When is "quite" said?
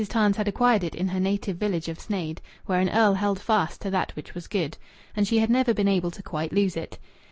6.23-6.51